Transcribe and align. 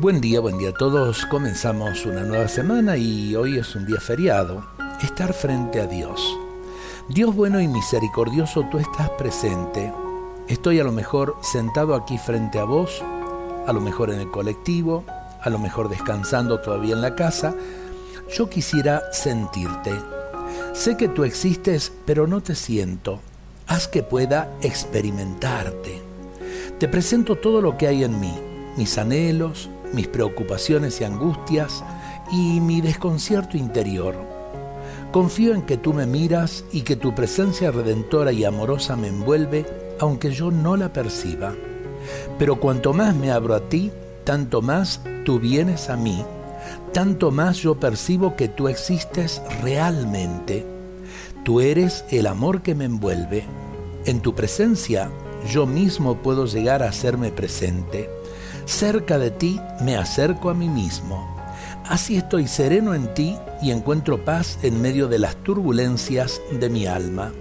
Buen 0.00 0.20
día, 0.20 0.38
buen 0.38 0.58
día 0.58 0.68
a 0.68 0.74
todos. 0.74 1.26
Comenzamos 1.26 2.06
una 2.06 2.22
nueva 2.22 2.46
semana 2.46 2.96
y 2.96 3.34
hoy 3.34 3.58
es 3.58 3.74
un 3.74 3.84
día 3.84 3.98
feriado. 3.98 4.64
Estar 5.02 5.32
frente 5.32 5.80
a 5.80 5.88
Dios. 5.88 6.38
Dios 7.08 7.34
bueno 7.34 7.60
y 7.60 7.66
misericordioso, 7.66 8.64
tú 8.70 8.78
estás 8.78 9.10
presente. 9.10 9.92
Estoy 10.46 10.78
a 10.78 10.84
lo 10.84 10.92
mejor 10.92 11.34
sentado 11.42 11.96
aquí 11.96 12.16
frente 12.16 12.60
a 12.60 12.64
vos, 12.64 13.02
a 13.66 13.72
lo 13.72 13.80
mejor 13.80 14.10
en 14.10 14.20
el 14.20 14.30
colectivo, 14.30 15.02
a 15.42 15.50
lo 15.50 15.58
mejor 15.58 15.88
descansando 15.88 16.60
todavía 16.60 16.94
en 16.94 17.02
la 17.02 17.16
casa. 17.16 17.56
Yo 18.32 18.48
quisiera 18.48 19.02
sentirte. 19.10 20.00
Sé 20.74 20.96
que 20.96 21.08
tú 21.08 21.24
existes, 21.24 21.92
pero 22.06 22.28
no 22.28 22.40
te 22.40 22.54
siento. 22.54 23.18
Haz 23.66 23.88
que 23.88 24.04
pueda 24.04 24.48
experimentarte. 24.62 26.00
Te 26.78 26.86
presento 26.86 27.34
todo 27.34 27.60
lo 27.60 27.76
que 27.76 27.88
hay 27.88 28.04
en 28.04 28.20
mí, 28.20 28.32
mis 28.78 28.96
anhelos, 28.96 29.68
mis 29.92 30.06
preocupaciones 30.06 31.00
y 31.00 31.04
angustias 31.04 31.84
y 32.30 32.60
mi 32.60 32.80
desconcierto 32.80 33.56
interior. 33.56 34.14
Confío 35.10 35.52
en 35.52 35.62
que 35.62 35.76
tú 35.76 35.92
me 35.92 36.06
miras 36.06 36.64
y 36.72 36.82
que 36.82 36.94
tu 36.94 37.12
presencia 37.14 37.72
redentora 37.72 38.30
y 38.30 38.44
amorosa 38.44 38.94
me 38.94 39.08
envuelve, 39.08 39.66
aunque 39.98 40.30
yo 40.30 40.52
no 40.52 40.76
la 40.76 40.92
perciba. 40.92 41.54
Pero 42.38 42.60
cuanto 42.60 42.92
más 42.92 43.16
me 43.16 43.32
abro 43.32 43.56
a 43.56 43.68
ti, 43.68 43.90
tanto 44.22 44.62
más 44.62 45.00
tú 45.24 45.40
vienes 45.40 45.90
a 45.90 45.96
mí, 45.96 46.24
tanto 46.92 47.32
más 47.32 47.56
yo 47.56 47.80
percibo 47.80 48.36
que 48.36 48.46
tú 48.46 48.68
existes 48.68 49.42
realmente. 49.60 50.64
Tú 51.44 51.60
eres 51.60 52.04
el 52.10 52.28
amor 52.28 52.62
que 52.62 52.76
me 52.76 52.84
envuelve. 52.84 53.44
En 54.04 54.20
tu 54.20 54.36
presencia 54.36 55.10
yo 55.50 55.66
mismo 55.66 56.18
puedo 56.18 56.46
llegar 56.46 56.82
a 56.82 56.88
hacerme 56.88 57.32
presente. 57.32 58.17
Cerca 58.68 59.18
de 59.18 59.30
ti 59.30 59.58
me 59.80 59.96
acerco 59.96 60.50
a 60.50 60.54
mí 60.54 60.68
mismo. 60.68 61.26
Así 61.86 62.18
estoy 62.18 62.46
sereno 62.46 62.94
en 62.94 63.14
ti 63.14 63.34
y 63.62 63.70
encuentro 63.70 64.26
paz 64.26 64.58
en 64.62 64.82
medio 64.82 65.08
de 65.08 65.18
las 65.18 65.36
turbulencias 65.36 66.42
de 66.52 66.68
mi 66.68 66.86
alma. 66.86 67.32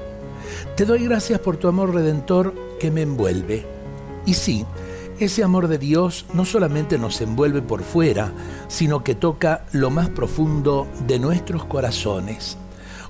Te 0.78 0.86
doy 0.86 1.04
gracias 1.04 1.42
por 1.42 1.58
tu 1.58 1.68
amor 1.68 1.94
redentor 1.94 2.56
que 2.80 2.92
me 2.92 3.02
envuelve. 3.02 3.66
Y 4.26 4.36
sí, 4.36 4.66
ese 5.20 5.44
amor 5.44 5.68
de 5.68 5.78
Dios 5.78 6.26
no 6.34 6.46
solamente 6.46 6.98
nos 6.98 7.20
envuelve 7.20 7.62
por 7.62 7.84
fuera, 7.84 8.32
sino 8.70 9.04
que 9.04 9.14
toca 9.14 9.66
lo 9.74 9.90
más 9.90 10.08
profundo 10.10 10.88
de 11.08 11.20
nuestros 11.20 11.66
corazones. 11.66 12.58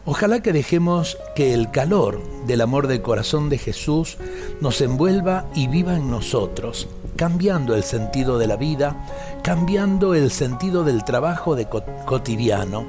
Ojalá 0.05 0.39
que 0.39 0.53
dejemos 0.53 1.19
que 1.35 1.53
el 1.53 1.69
calor 1.69 2.19
del 2.47 2.61
amor 2.61 2.87
del 2.87 3.03
corazón 3.03 3.49
de 3.49 3.59
Jesús 3.59 4.17
nos 4.59 4.81
envuelva 4.81 5.45
y 5.53 5.67
viva 5.67 5.95
en 5.95 6.09
nosotros, 6.09 6.87
cambiando 7.17 7.75
el 7.75 7.83
sentido 7.83 8.37
de 8.37 8.47
la 8.47 8.55
vida, 8.55 8.95
cambiando 9.43 10.13
el 10.13 10.31
sentido 10.31 10.85
del 10.85 11.03
trabajo 11.03 11.55
de 11.55 11.67
cotidiano, 11.67 12.85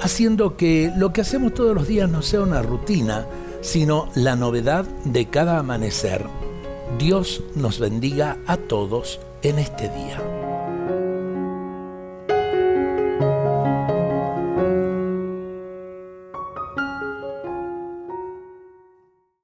haciendo 0.00 0.56
que 0.56 0.90
lo 0.96 1.12
que 1.12 1.20
hacemos 1.20 1.52
todos 1.52 1.74
los 1.74 1.86
días 1.86 2.08
no 2.08 2.22
sea 2.22 2.40
una 2.40 2.62
rutina, 2.62 3.26
sino 3.60 4.08
la 4.14 4.36
novedad 4.36 4.86
de 5.04 5.26
cada 5.26 5.58
amanecer. 5.58 6.24
Dios 6.98 7.42
nos 7.54 7.80
bendiga 7.80 8.38
a 8.46 8.56
todos 8.56 9.20
en 9.42 9.58
este 9.58 9.88
día. 9.90 10.43